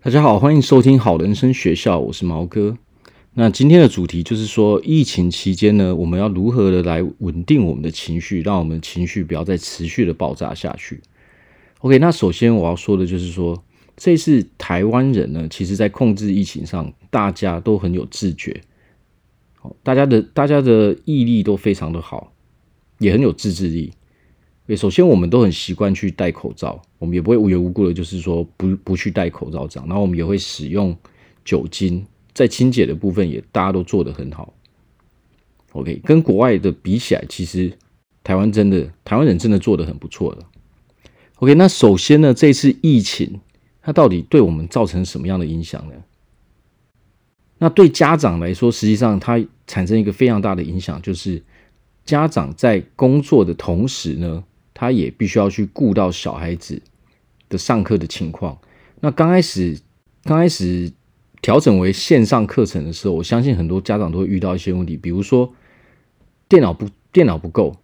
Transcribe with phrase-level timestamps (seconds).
[0.00, 2.78] 大家好，欢迎收听好人生学校，我是毛哥。
[3.34, 11.00] 那今天的主题就是说，疫情期间呢，我们要如何的来稳定我们的情绪，让我们的情绪不要再持续的爆炸下去。
[11.80, 13.60] OK，那首先我要说的就是说，
[13.96, 18.62] 这次台湾人呢，其实在控制疫情上，大家都很有自觉，
[19.82, 22.32] 大家的大家的毅力都非常的好，
[22.98, 23.92] 也很有自制力。
[24.68, 29.88] 对，首先我们都很习惯去戴口罩，我们也不会无缘无故的，就是说不不去戴口罩这样。
[29.88, 30.94] 然后我们也会使用
[31.42, 32.04] 酒精，
[32.34, 34.52] 在清洁的部分也大家都做得很好。
[35.72, 37.72] OK，跟国外的比起来，其实
[38.22, 40.44] 台湾真的台湾人真的做得很不错的。
[41.36, 43.40] OK，那首先呢，这次疫情
[43.80, 45.94] 它到底对我们造成什么样的影响呢？
[47.56, 51.42] 那对家长来说，实际上它产生一个非常大的影响，就是
[52.04, 54.44] 家长在工作的同时呢。
[54.80, 56.80] 他也必须要去顾到小孩子
[57.48, 58.56] 的上课的情况。
[59.00, 59.76] 那刚开始，
[60.22, 60.88] 刚开始
[61.42, 65.52] 调整为线上课程的时候，我相信很多家长都会遇到一些问题，比如说
[66.48, 67.76] 电脑不电脑不够，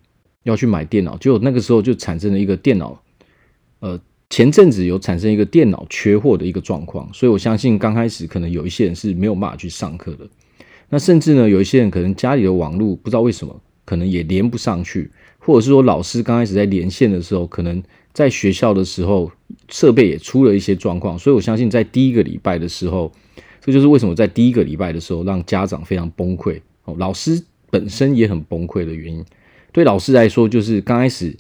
[0.45, 3.03] 要去买电脑，就那个时候就产生了一个电脑，
[3.81, 4.01] 呃，
[4.31, 10.29] 前阵子有产生一个电脑缺货的一个状况，所以我相信刚开始可能有一些人是没有办法去上课的。
[10.91, 15.11] 那甚至呢，有一些人可能家里的网络不知道为什么，可能也连不上去。
[15.39, 17.83] 或者是说，老师刚开始在连线的时候，可能
[18.15, 19.31] 在学校的时候
[19.69, 23.13] 设备也出了一些状况，所以我相信在第一个礼拜的时候，
[23.61, 29.23] 这就是为什么在第一个礼拜的时候让家长非常崩溃，哦，老师本身也很崩溃的原因。
[29.71, 31.37] 对老师来说，就是刚开始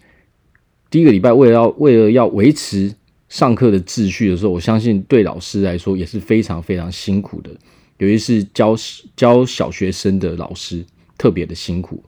[0.90, 2.94] 第一个礼拜为了要为了要维持
[3.30, 7.50] 上课的秩序的时候，我相信对老师来说也是非常非常辛苦的，
[7.96, 8.76] 尤其是教
[9.16, 10.84] 教小学生的老师
[11.16, 12.04] 特别的辛苦。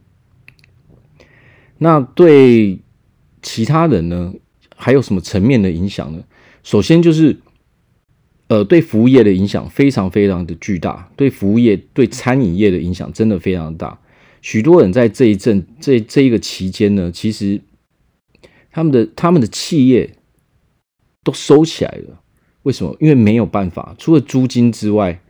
[1.79, 2.79] 那对
[3.41, 4.33] 其他人呢，
[4.75, 6.23] 还有什么层面的影响呢？
[6.63, 7.37] 首先就是，
[8.47, 13.99] 呃，对服务业的影响非常非常的巨大，对服务业、对餐饮业的影响真的非常大。
[14.41, 17.61] 许多人在这一阵、这这一个期间呢，其实
[18.71, 20.15] 他们的他们的企业
[21.23, 22.21] 都收起来了。
[22.63, 22.95] 为什么？
[22.99, 25.21] 因为没有办法，除了租金之外，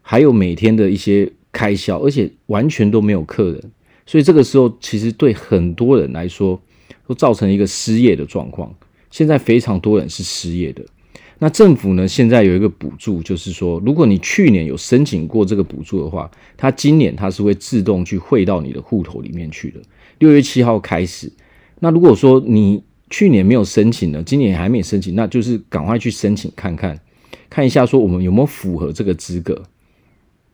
[0.00, 3.72] 还有每天的一些开销，而且完全都没有客人。
[4.06, 6.60] 所以这个时候，其实对很多人来说，
[7.06, 8.74] 都造成一个失业的状况。
[9.10, 10.84] 现在非常多人是失业的。
[11.38, 19.80] 那政府呢，现在有一个补助，就是说，如果你去年有申请过这个补助的话，它今年它是会自动去汇到你的户头里面去的。
[20.18, 21.30] 六月七号开始。
[21.80, 26.98] 那如果说你去年没有申请呢，今年还没申请，那就是赶快去申请看看，
[27.50, 29.62] 看一下说我们有没有符合这个资格。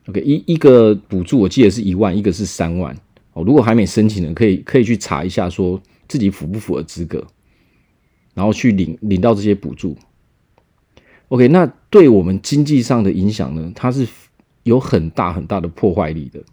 [0.07, 2.95] OK，一一个补助我记得是一万，一个是三万。
[3.33, 7.25] 哦，如果还没申请的，可以可以去查一下，说自己符不符合资格，
[8.33, 9.95] 然后去领领到这些补助。
[11.29, 14.05] OK，那对我们经济上的影响呢，它是
[14.63, 16.43] 有很大很大的破坏力的。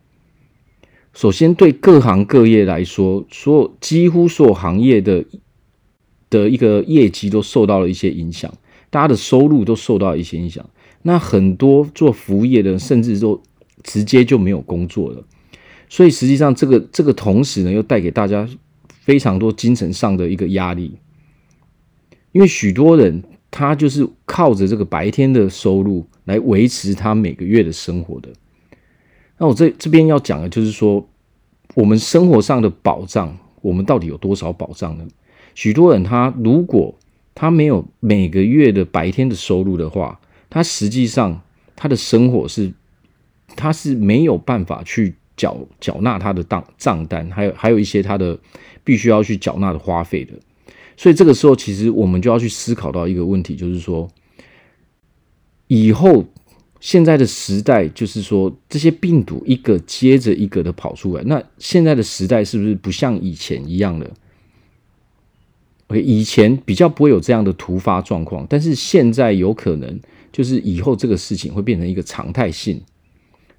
[1.15, 5.25] 首先，对各行各业来说，所有几乎所有行业的
[6.31, 8.55] 的一个业绩都受到了一些影响，
[8.89, 10.65] 大家的收入都受到一些影响。
[11.03, 13.43] 那很多做服务业的，甚至都
[13.83, 15.25] 直接就没有工作了。
[15.91, 18.47] 所以实际上，这个这个同时呢，又带给大家
[19.01, 20.99] 非常多精神上的一个压力，
[22.33, 28.29] 因为许多人他就是靠着这个白天的收入来维持他每个月的生活的。
[29.39, 31.09] 那我这这边要讲的就是说，
[31.75, 35.07] 我们生活上的保障，我们到底有多少保障呢？
[35.55, 36.95] 许多人他如果
[37.35, 40.21] 他没有每个月的白天的收入的话，
[40.51, 41.41] 他实际上
[41.75, 42.75] 他的生活是
[43.57, 45.15] 他是没有办法去。
[45.39, 48.39] 缴缴纳他的账账单，还有还有一些他的
[48.85, 50.35] 必须要去缴纳的花费的，
[50.97, 54.11] 所以这个时候其实我们就要去思考到一个问题，就是说
[55.69, 56.25] 以后
[56.81, 64.11] 现在的时代，就是说这些病毒一个接着一个的跑出来，那现在的时代是不是不像以前一样了
[65.97, 69.99] 以前比较不会有这样的突发状况，但是现在有可能
[70.33, 72.83] 就是以后这个事情会变成一个常态性，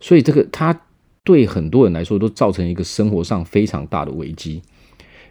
[0.02, 0.82] 所以这个它。
[1.24, 4.62] 对很多人来说，都造成一个生活上非常大的危机，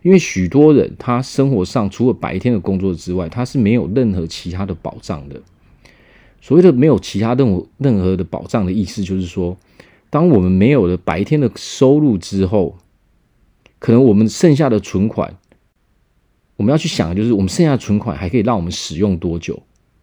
[0.02, 5.40] 因为许多人他生活上除了白天的工作之外，他是没有任何其他的保障的。
[6.40, 9.56] 所谓的没有其他任何任何的保障的意思，就是说，
[10.08, 12.79] 当我们没有了白天的收入之后，
[13.81, 15.37] 可能我们剩下的存款，
[16.56, 19.61] 我们要去想的就是，我们剩下的存款还可以让我们使用多久？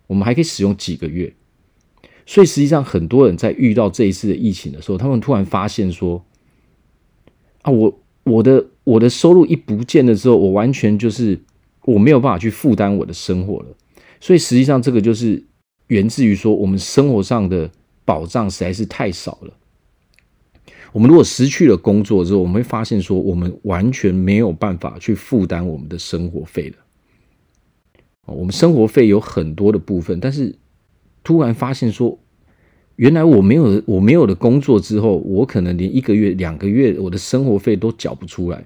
[0.07, 1.33] 我们还可以使用几个月？
[2.25, 6.25] 所以实际上，很多人在遇到这一次的疫情的时候，他们突然发现说
[7.61, 11.39] ：“啊，我我的我的收入一不见了之后，我完全就是
[11.83, 13.67] 我没有办法去负担我的生活了。”
[14.19, 15.43] 所以实际上，这个就是
[15.87, 17.69] 源自于说我们生活上的
[18.03, 19.53] 保障实在是太少了。
[20.91, 26.77] 我们如果失去了工作之后，我们会发现说，我们完全没有办法去负担我们的生活费了。
[28.25, 30.55] 我们生活费有很多的部分，但是
[31.25, 32.17] 突然发现说，
[32.95, 38.63] 原来我没有我没有了工作之后，我可能连一个月、两个月我的生活费都缴不出来。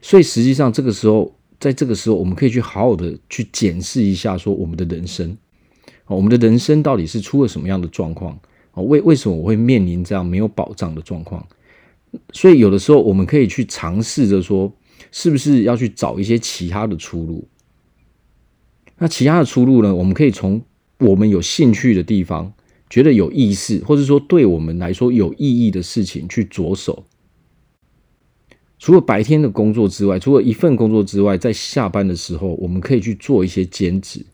[0.00, 5.36] 所以实际上，这个时候，在这个时候，我们可以去好好的去检视一下，说我们的人生，
[6.06, 8.38] 我们的人生到底是出了什么样的状况？
[8.74, 11.44] 为为什么我会面临这样没有保障的状况？
[12.32, 14.72] 所以有的时候，我们可以去尝试着说，
[15.10, 17.46] 是不是要去找一些其他的出路？
[18.96, 19.94] 那其他的出路呢？
[19.94, 20.62] 我们可以从
[21.00, 22.52] 我们有兴趣的地方，
[22.88, 27.04] 觉得有意思，或者说对我们来说有意义的事情去着手。
[28.78, 34.24] 除了白天的工作之外，除了一份工作之外，在下班的时候，我们可以去做一些兼职。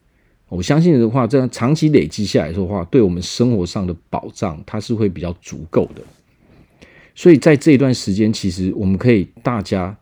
[0.48, 6.02] 我相信的话，这样长期累积下来的话，对我们生活上的保障，它是会比较足够的。
[7.16, 9.96] 所以在这一段时间，其实我们可以大家，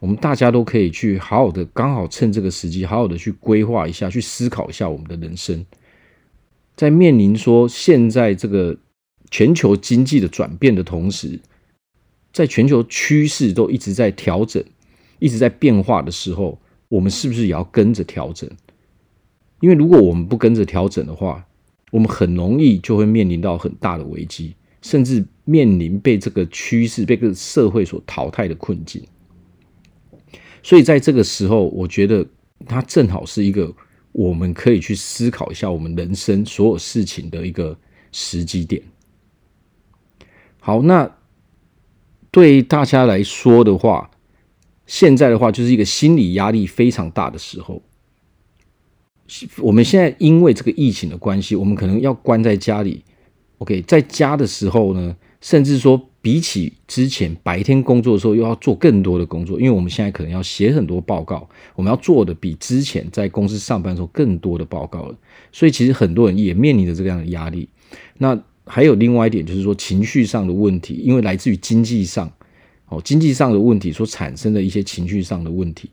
[0.00, 5.64] 我们大家都可以去好好的，刚好趁这个时机，好好的去规划一下，去思考一下我们的人生。
[6.76, 8.76] 在面临说现在这个
[9.30, 11.40] 全球经济的转变的同时，
[12.32, 14.62] 在全球趋势都一直在调整、
[15.18, 18.48] 一直在变化的时候，我们是不是也要跟着调整？
[19.60, 21.46] 因为如果我们不跟着调整的话，
[21.90, 29.02] 我们很容易就会面临到很大的危机，甚至面临被这个趋势、被这个社会所淘汰的困境。
[30.62, 32.26] 所以在这个时候，我觉得
[32.66, 33.72] 它正好是一个
[34.16, 37.76] 我们可以去思考一下我们人生所有事情的一个
[38.12, 38.82] 时机点。
[40.60, 41.12] 好，那。
[42.32, 44.10] 对大家来说的话，
[44.84, 47.80] 现在的话就是一个心理压力非常大的时候。
[49.56, 53.02] 我们现在因为这个疫情的关系，我们可能要关在家里。
[53.56, 55.16] OK，在家的时候呢，
[55.46, 65.16] 甚至说比起之前白天工作的时候，又要做更多的工作，因为我们现在可能要写很多报告，我们要做的比之前在公司上班的时候更多的报告了。
[65.52, 67.68] 所以其实很多人也面临着这样的压力。
[68.18, 72.28] 那还有另外一点，就是说情绪上的问题，因为来自于经济上，
[72.88, 75.88] 哦，经济上的问题所产生的一些情绪上的问题，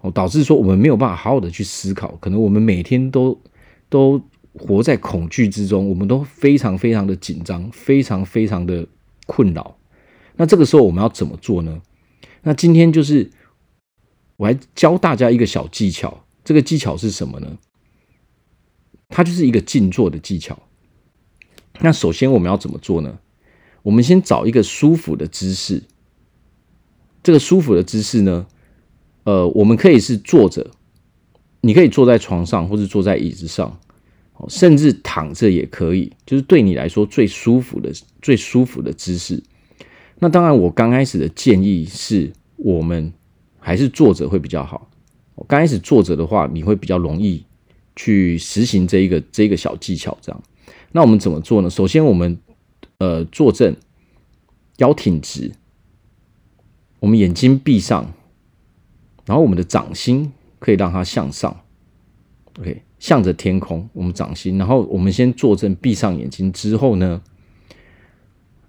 [0.00, 3.40] 哦，导致说我们没有办法好好的去思考，可能我们每天都
[3.88, 4.20] 都
[4.54, 8.86] 活在恐惧之中，我们都非常非常的紧张，非常非常的
[9.26, 9.76] 困扰。
[10.36, 11.80] 那这个时候我们要怎么做呢？
[12.42, 13.30] 那今天就是
[14.36, 17.58] 我来教大家一个小技巧，这个技巧是什么呢？
[19.08, 20.58] 它就是一个静坐的技巧。
[21.80, 23.18] 那首先我们要怎么做呢？
[23.82, 25.82] 我们先找一个舒服的姿势。
[27.22, 28.46] 这个舒服的姿势呢，
[29.24, 30.70] 呃，我们可以是坐着，
[31.60, 33.78] 你可以坐在床上，或者坐在椅子上，
[34.48, 37.92] 甚至躺着也可以，就是对你来说最舒服的、
[38.22, 39.42] 最舒服的姿势。
[40.18, 43.12] 那当然，我刚开始的建议是我们
[43.58, 44.90] 还是坐着会比较好。
[45.48, 47.42] 刚开始坐着的话，你会比较容易
[47.96, 50.42] 去实行这一个这一个小技巧，这样。
[50.92, 51.70] 那我们怎么做呢？
[51.70, 52.38] 首先，我们
[52.98, 53.74] 呃坐正，
[54.76, 55.52] 腰挺直，
[56.98, 58.12] 我们眼睛闭上，
[59.24, 61.60] 然后我们的掌心可以让它向上
[62.58, 63.88] ，OK，向着天空。
[63.92, 67.20] 我们掌心，然后我们先坐正，闭上眼睛之后呢，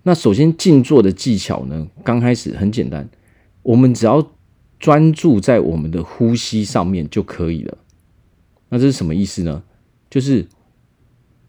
[0.02, 3.08] 那首先静坐的技巧呢，刚开始很简单，
[3.62, 4.32] 我们只要
[4.80, 7.78] 专注在我们的呼吸上面就可以了。
[8.70, 9.62] 那这是什么意思呢？
[10.10, 10.48] 就是。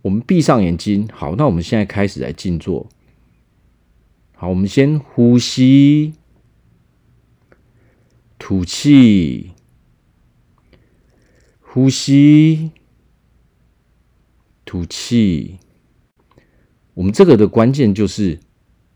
[0.02, 2.88] 我们闭上眼睛，好，那我们现在开始来静坐。
[4.34, 6.14] 好，我们先呼吸，
[8.36, 9.51] 吐气，
[11.74, 12.70] 呼吸，
[14.66, 15.56] 吐气。
[16.92, 18.38] 我们这个的关键就是，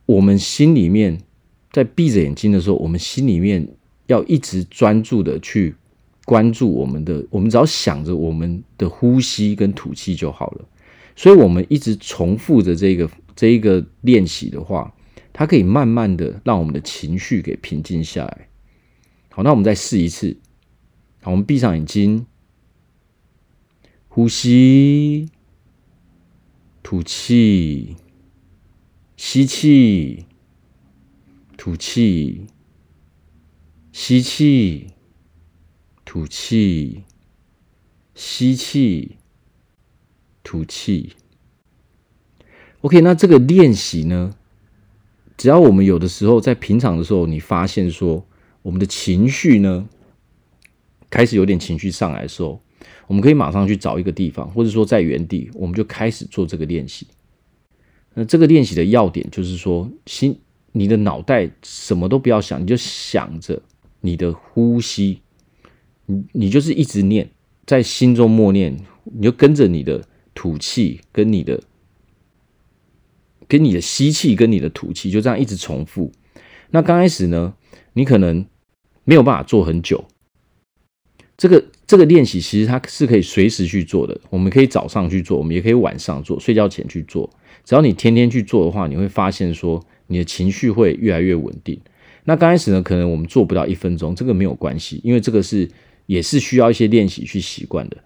[0.05, 1.19] 我们心里面
[1.73, 3.67] 在闭着眼睛的时候，我们心里面
[4.09, 5.75] 要一直专注的去
[6.27, 10.69] 关注我们的，我们只要想着我们的呼吸跟吐气就好了。
[11.17, 14.95] 所以，我们一直重复着这个这一个练习的话，
[15.33, 18.49] 它可以慢慢的让我们的情绪给平静下来。
[19.31, 20.37] 好，那我们再试一次。
[21.23, 22.27] 好，我们闭上眼睛，
[24.17, 25.29] 呼吸，
[26.83, 27.97] 吐气，
[29.15, 30.25] 吸气，
[31.59, 32.47] 吐气，
[33.93, 34.87] 吸气，
[36.07, 37.05] 吐气，
[38.15, 39.19] 吸气。
[40.43, 41.13] 吐气
[42.81, 44.35] ，OK，那这个练习呢，
[45.37, 48.27] 只要我们有的时候在平常的时候，你发现说
[48.63, 49.87] 我们的情绪呢
[51.11, 52.63] 开始有点情绪上来的时候，
[53.07, 57.07] 我们可以马上去找一个地方，或者说在原地，我们就开始做这个练习。
[58.15, 60.39] 那这个练习的要点就是说，心，
[60.73, 63.61] 你的脑袋什么都不要想，你就想着
[64.01, 65.21] 你的呼吸，
[66.07, 67.31] 你你就是一直念，
[67.67, 70.03] 在心中默念，你就跟着你的
[70.35, 71.61] 吐气，跟你的。
[73.49, 76.11] 跟你的吸气跟你的吐气就这样一直重复。
[76.71, 77.55] 那刚开始呢，
[77.93, 78.45] 你可能
[79.05, 80.05] 没有办法做很久。
[81.37, 84.19] 这个这个练习其实它是可以随时去做的。
[84.31, 87.29] 我们可以早上去做，我们也可以晚上做，睡觉前去做。
[87.65, 91.79] 只要你天天去做的话，你会发现说你的情绪会越来越稳定。
[92.25, 95.69] 那刚开始呢，可能我们做不到一分钟，这个没有关系，因为这个是
[96.07, 97.97] 也是需要一些练习去习惯的。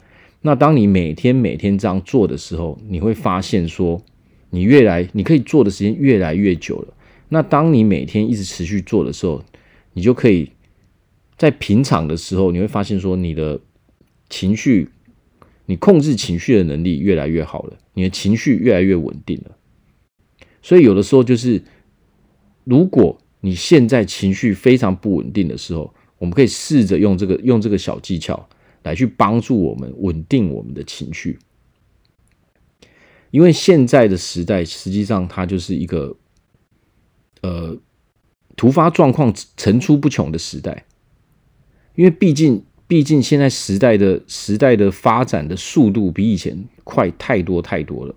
[0.42, 4.00] 那当你每天每天这样做的时候，你会发现说。
[4.52, 6.92] 你越来，你可以做的时间越来越久了。
[7.28, 9.40] 那当你每天一直持续做的时候，
[9.92, 10.50] 你就可以
[11.40, 13.58] 在平常的时候，你会发现说，你的
[14.28, 14.90] 情绪，
[15.64, 19.56] 你控制情绪的能力越来越好了，你的情绪越来越稳定了。
[20.60, 21.62] 所以有的时候就是，
[22.64, 28.46] 如果你现在情绪非常不稳定的时候，我们可以试着用这个用这个小技巧
[28.82, 31.38] 来去帮助我们稳定我们的情绪。
[33.30, 36.14] 因为现在的时代，实际上它就是一个，
[37.40, 37.78] 呃，
[38.56, 40.84] 突发状况层出不穷的时代。
[41.94, 48.14] 因为毕竟，毕竟现在时代的时代的发展的速度比以前快太多太多了。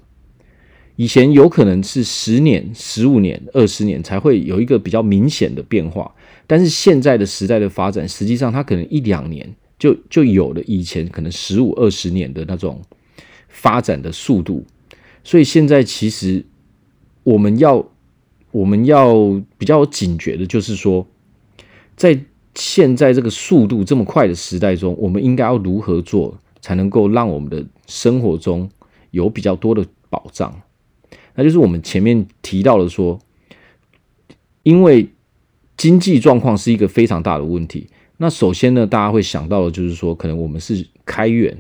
[0.96, 6.14] 以前有可能是十年、十五年、二十年才会有一个比较明显的变化，
[6.46, 12.80] 但是现在的时代的发展，实际上它可能一两年就就有了以前可能十五、二十年的那种
[13.50, 14.64] 发展的速度。
[15.24, 16.46] 所以现在其实
[17.24, 17.90] 我们要
[18.52, 19.16] 我们要
[19.58, 21.08] 比较警觉的，就是说，
[21.96, 22.20] 在
[22.56, 28.70] 现在这个速度这么快的时代中，我们应该要如何做，才能够让我们的生活中
[29.12, 30.62] 有比较多的保障？
[31.36, 33.20] 那就是我们前面提到的说，
[34.64, 35.10] 因为
[35.78, 37.88] 经济状况是一个非常大的问题。
[38.18, 41.58] 那首先呢，大家会想到的就是说，可能我们是开源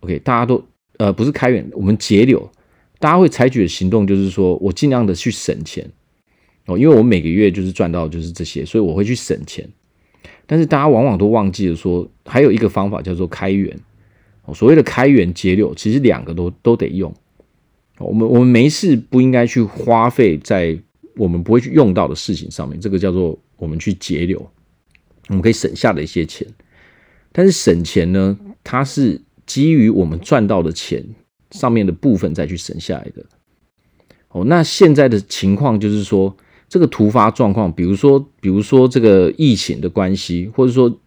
[0.00, 0.64] ，OK，大家都。
[0.98, 2.46] 呃，不是开源，我们节流，
[2.98, 5.90] 大家会采取的行动就是说我尽量的去省钱
[6.66, 9.66] 哦，因为我每个月就是赚到就是这些，所以我会去省钱。
[10.50, 13.78] 但是大家往往都忘记了说，还有一个方法叫做开源。
[14.52, 17.14] 所谓的开源节流，其实两个都都得用。
[18.00, 20.76] 我们我们没事不应该去花费在
[21.14, 24.44] 我们不会去用到的事情上面，这个叫做我们去节流，
[25.28, 26.44] 我们可以省下的一些钱。
[27.30, 29.22] 但是省钱呢，它是。
[29.46, 31.04] 基于我们赚到的钱
[31.50, 33.26] 上面的部分再去省下来的。
[34.28, 36.36] 哦，那现在的情况就是说，
[36.70, 41.00] 这个突发状况，比如说，比如说这个疫情的关系，或者说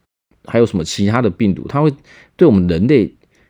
[0.44, 1.92] 还有什么其他的病毒，它会
[2.36, 3.04] 对我们人类，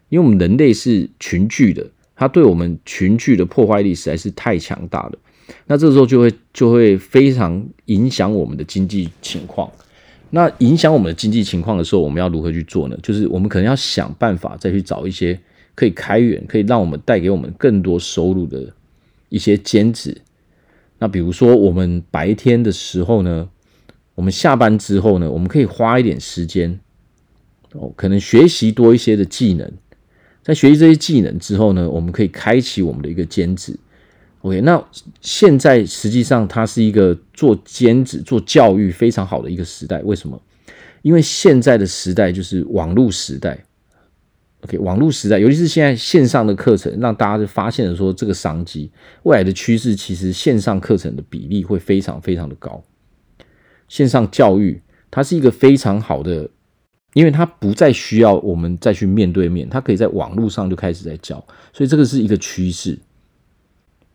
[0.10, 5.14] 因为我们人类是群聚的，它对我们群聚的破坏力实在是太强大了。
[5.66, 9.70] 那这个时候就会就会非常影响我们的经济情况。
[10.30, 12.98] 那影响我们的经济情况的时候，我们要如何去做呢？
[13.02, 15.40] 就是我们可能要想办法再去找一些
[15.74, 18.72] 可以开源、可以让我们带给我们更多收入的
[19.30, 20.16] 一些兼职。
[21.04, 23.50] 那比如说，我们白天的时候呢，
[24.16, 26.80] 我们下班之后呢，我们可以花一点时间
[27.74, 29.70] 哦，可能学习多一些的技能。
[30.42, 33.78] 在学习这些技能之后呢，我们可以开启我们的一个兼职。
[34.44, 34.82] OK，那
[35.20, 40.02] 现在实际上它是一个做兼职、做教育非常好的一个时代。
[40.04, 40.42] 为什么？
[41.02, 43.62] 因为现在的时代就是网络时代。
[44.64, 48.90] OK，网络时代，尤其是现在线上的课程，让大家就发现了说这个商机。
[49.24, 52.82] 未来的趋势其实线上课程的比例会非常非常的高。
[53.90, 56.50] 线上教育它是一个非常好的，
[57.14, 62.98] 因为它不再需要我们再去面对面，它可以在网络上就开始在教，所以这个是一个趋势。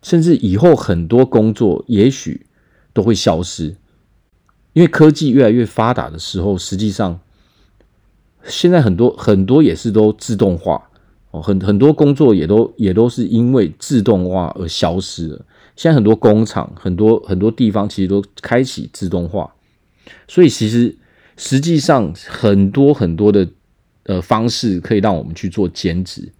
[0.01, 2.47] 甚至以后很多工作也许
[2.95, 3.77] 都会消失，
[4.73, 7.21] 因为科技越来越发达的时候，实际上
[8.49, 10.83] 现在很多很多也是都自动化
[11.31, 15.45] 哦，很很多工作也都也都是因为自动化而消失了。
[15.77, 19.53] 现在很多工厂、很多很多地方其实都开启自动化，
[20.27, 20.97] 所以其实
[21.37, 23.47] 实际上很多很多的
[24.05, 26.33] 呃方式可以让我们去做兼职。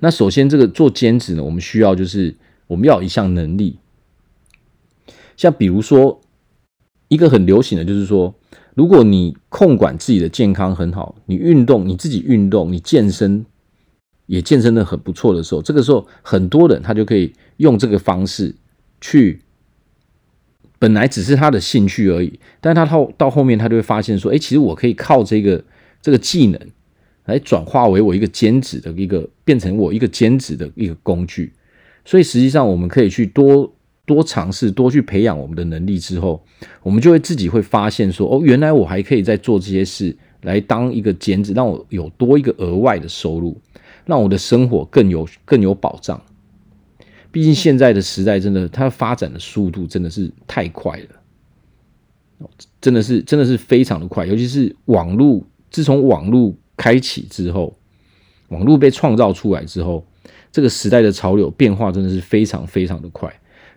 [0.00, 2.34] 那首先这个做兼职呢，我们需要就是。
[2.68, 3.78] 我们要有一项能力，
[5.38, 6.20] 像比如说，
[7.08, 8.34] 一个很流行的就是说，
[8.78, 13.44] 如果你控管自己的健康很好，你运动，你自己运动，你健身
[14.26, 18.54] 也健身的很不错的时候，这个时候很多人他就可以用这个方式
[19.00, 19.40] 去，
[20.78, 25.64] 本来只是他的兴趣而已，但他到到后面他就会发现说，哎，其实我可以靠这个
[26.00, 26.60] 这个技能，
[27.24, 31.52] 来转化为我一个兼职的一个，变成我一个兼职的一个工具。
[32.04, 33.74] 所以实际上，我们可以去多
[34.08, 36.42] 多尝试，多去培养我们的能力之后，
[36.82, 43.60] 我们就会自己会发现说，哦，原来我还可以再做这些事，来当一个兼职，让我有多一个额外的收入，
[44.06, 46.18] 让我的生活更有更有保障。
[47.30, 52.48] 毕竟现在的时代真的，它发展的速度真的是太快了，
[52.80, 57.76] 真的是真的是非常的快，尤其是网络，自从网络开启之后，
[58.48, 60.04] 网络被创造出来之后。
[60.50, 63.30] 这个时代的潮流变化真的是非常非常的快。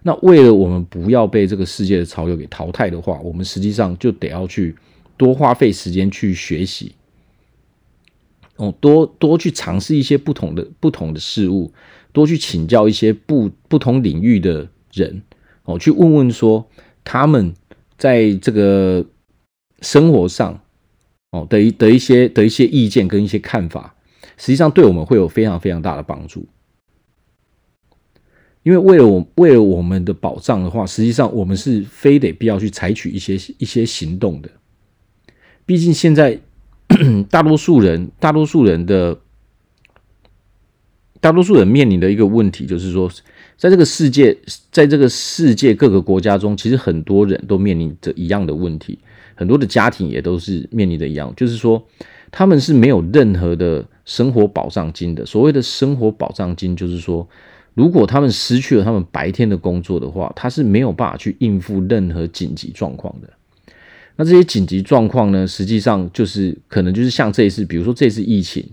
[0.04, 4.76] 那为了我们不要被这个世界的潮流给淘汰的话，我们实际上就得要去
[5.16, 6.96] 多花费时间去学习，
[8.56, 11.72] 哦，多多去尝试一些不同的不同的事物，
[12.12, 15.22] 多去请教一些不不同领域的人，
[15.66, 16.68] 哦，去问问说
[17.04, 17.54] 他们
[17.98, 19.06] 在这个
[19.82, 20.60] 生活上，
[21.30, 23.96] 哦的一的一些的一些意见跟一些看法，
[24.38, 26.48] 实际上对我们会有非常非常大的帮助。
[28.64, 34.50] 因为为了我为了我们的保障的话，实际上我们是非得必要去采取一些一些行动的。
[35.66, 36.40] 毕竟现在
[37.30, 39.18] 大多数人，大多数人的
[41.20, 43.10] 大多数人面临的一个问题，就是说，
[43.58, 44.38] 在这个世界，
[44.72, 49.00] 在这个世界各个国家中，其实很多人都面临着一样的问题，
[49.34, 51.84] 很多的家庭也都是面临的一样，就是说，
[52.30, 55.26] 他们是没有任何的生活保障金的。
[55.26, 57.28] 所谓的生活保障金，就是说。
[57.74, 63.30] 如果他们失去了他们白天的工作的话，他是没有办法去应付任何紧急状况的。
[64.18, 68.70] 那这些紧急状况呢，实际上就是可能就是像这一次，比如说这次疫情，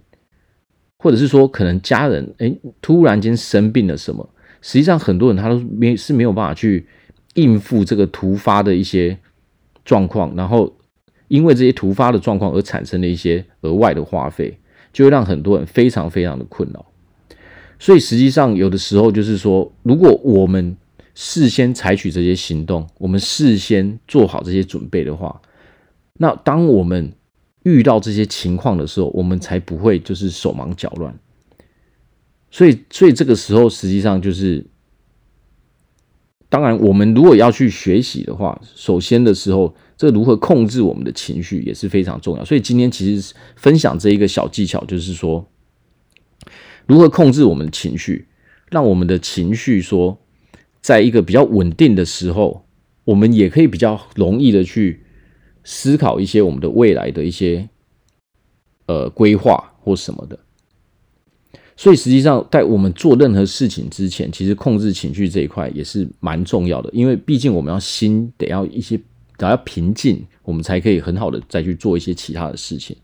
[0.99, 2.53] 或者是说可能家人哎
[2.83, 4.29] 突然间生病了什么，
[4.61, 6.85] 实际上很多人他都没是没有办法去
[7.35, 9.17] 应付这个突发的一些
[9.85, 10.77] 状况，然后
[11.29, 14.59] 因为这些突发的状况而产生的一些额外的花费，
[14.93, 16.85] 就会让很多人非常非常的困扰。
[17.79, 20.77] 所以实际上，有的时候就是说，如果我们
[21.15, 25.41] 事先采取这些行动，我们事先做好这些准备的话，
[26.15, 27.13] 那当我们
[27.63, 31.17] 遇到这些情况的时候，我们才不会就是手忙脚乱。
[32.51, 34.67] 所以，所以这个时候实际上就是，
[36.49, 42.45] 当然，我们如果要去学习的话，首先的时候，这如何控制我们的情绪也是非常重要。
[42.45, 45.47] 所以今天其实分享这一个小技巧，就是说。
[46.89, 48.27] 如何控制我们的情绪，
[48.71, 50.19] 让我们的情绪说，
[50.81, 52.65] 在一个比较稳定的时候，
[53.05, 55.05] 我们也可以比较容易的去
[55.63, 57.69] 思考一些我们的未来的一些
[58.87, 60.39] 呃规划或什么的。
[61.77, 68.99] 所以实际上，在我们做任何事情之前，其实控制情绪这一块也是蛮重要的，因为毕竟我们要心得要一些
[69.37, 72.97] 得要平静，我们才可以很好的再去做一些其他的事情。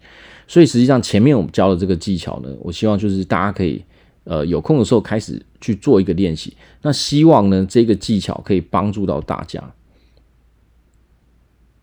[0.46, 3.82] 所以实际上，前面我们教的这个技巧呢，我希望就是大家可以，
[4.24, 6.54] 呃，有空的时候开始去做一个练习。
[6.82, 9.72] 那希望呢，这个技巧可以帮助到大家。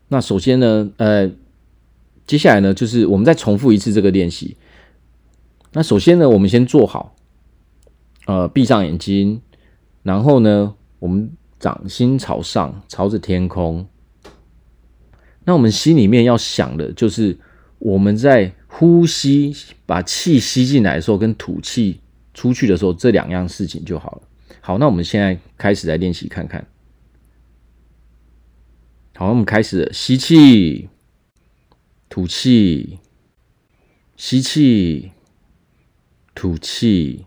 [0.08, 1.28] 那首先呢，呃，
[2.24, 4.56] 接下来呢，就是我们再重复一次这个练习。
[5.72, 7.16] 那首先呢，我们先做好，
[8.26, 9.42] 呃，闭上眼睛，
[10.04, 13.86] 然后呢，我们掌心朝上，朝着天空。
[15.44, 17.36] 那我们心里面要想的就是。
[17.84, 19.52] 我们在呼吸，
[19.86, 22.00] 把气吸进来的时候，跟吐气
[22.32, 24.22] 出去的时候，这两样事情就好了。
[24.60, 26.64] 好，那我们现在开始来练习看看。
[29.16, 30.88] 好，我们开始吸气，
[32.08, 33.00] 吐气，
[34.16, 35.10] 吸气，
[36.36, 37.26] 吐气，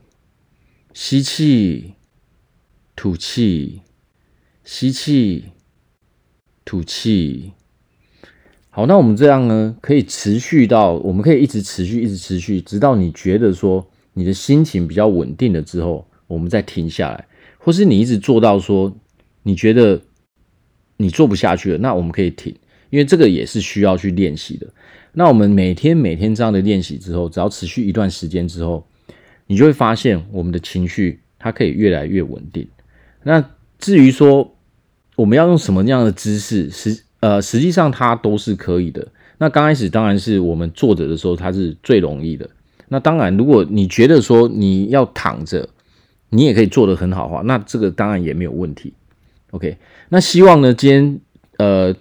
[0.93, 1.95] 吸气，
[2.95, 3.81] 吐气，
[4.63, 5.49] 吸气，
[6.63, 7.51] 吐气。
[8.75, 17.25] 好，那我们这样呢，可以持续到，我们可以一直持续，一直持续，直到你觉得说你的心情比较稳定了之后，我们再停下来，
[17.57, 18.93] 或是你一直做到说
[19.43, 20.01] 你觉得
[20.97, 22.53] 你做不下去了，那我们可以停，
[22.89, 24.67] 因为这个也是需要去练习的。
[25.13, 28.85] 那我们每天每天这样的练习之后，只要持续一段时间之后，
[29.47, 32.67] 你就会发现我们的情绪它可以越来越稳定。
[33.23, 34.53] 那至于说
[35.15, 37.04] 我们要用什么样的姿势，是。
[37.25, 39.07] 呃，实际上它都是可以的。
[39.39, 42.47] 那刚开始当然是我们坐着的时候，它是最容易的。
[42.87, 45.67] 那当然，如果你觉得说你要躺着，
[46.29, 48.93] 你也可以做得很好的话，那这个当然也没有问题。
[49.49, 49.75] OK，
[50.09, 51.19] 那希望呢，今天
[51.57, 51.95] 呃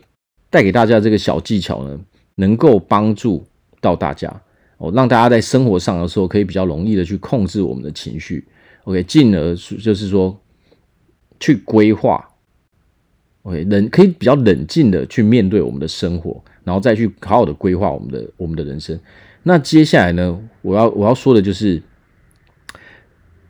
[0.51, 1.99] 带给大家这个小技巧呢，
[2.35, 3.43] 能够帮助
[3.81, 4.29] 到大家
[4.77, 8.47] 哦，让大家在生活上的时候可以比较容易的去控制我们的情绪。
[8.85, 10.39] OK，进而就是说
[11.41, 12.29] 去规划。
[13.45, 18.99] OK，冷可以比较冷静的去面对我们的生活，然后再去好好的规划我们的我们的人生。
[19.43, 21.83] 那接下来呢，我要我要说的就是，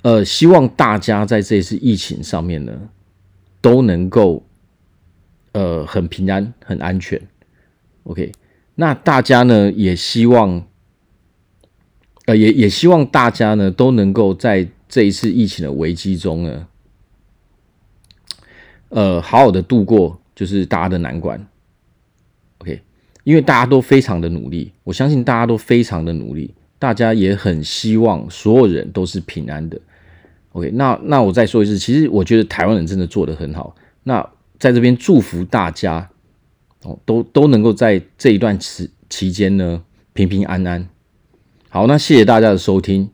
[0.02, 2.72] 呃，希望大家在这次疫情上面呢，
[3.60, 4.44] 都能够
[5.52, 7.20] 呃很平安、很安全。
[8.02, 8.32] OK，
[8.74, 10.66] 那大家呢也希望，
[12.26, 16.66] 呃，也也希望大家呢都能够在这一次疫情的危机中呢，
[18.88, 21.46] 呃，好好的度过就是大家的难关。
[22.58, 22.80] OK。
[23.24, 29.80] 因为大家都非常的努力，我相信大家都非常的努力，大家也很希望所有人都是平安的。
[30.52, 33.74] OK，那那我再说一次，其实我觉得台湾人真的做得很好。
[34.02, 36.10] 那在这边祝福大家
[36.82, 40.86] 哦，都都能够在这一段期期间呢平平安安。
[41.70, 43.08] 好，那谢谢大家的收听，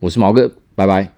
[0.00, 1.17] 我是毛哥，拜拜。